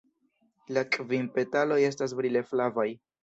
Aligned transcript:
La 0.77 0.83
kvin 0.95 1.27
petaloj 1.37 1.79
estas 1.91 2.17
brile 2.21 2.45
flavaj. 2.53 2.89